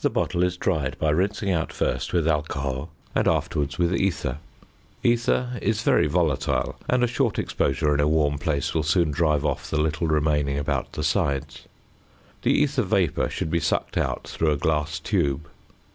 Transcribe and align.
The 0.00 0.08
bottle 0.08 0.42
is 0.42 0.56
dried 0.56 0.98
by 0.98 1.10
rinsing 1.10 1.50
out 1.52 1.74
first 1.74 2.14
with 2.14 2.26
alcohol 2.26 2.88
and 3.14 3.28
afterwards 3.28 3.76
with 3.78 3.94
ether; 3.94 4.38
ether 5.02 5.58
is 5.60 5.82
very 5.82 6.06
volatile, 6.06 6.76
and 6.88 7.04
a 7.04 7.06
short 7.06 7.38
exposure 7.38 7.92
in 7.92 8.00
a 8.00 8.08
warm 8.08 8.38
place 8.38 8.72
will 8.72 8.82
soon 8.82 9.10
drive 9.10 9.44
off 9.44 9.68
the 9.68 9.78
little 9.78 10.06
remaining 10.06 10.58
about 10.58 10.92
the 10.94 11.04
sides. 11.04 11.68
The 12.40 12.52
ether 12.54 12.80
vapour 12.80 13.28
should 13.28 13.50
be 13.50 13.60
sucked 13.60 13.98
out 13.98 14.26
through 14.26 14.52
a 14.52 14.56
glass 14.56 14.98
tube. 14.98 15.46